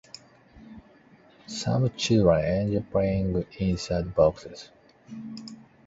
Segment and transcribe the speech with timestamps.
[1.45, 4.71] Some children enjoy playing inside boxes.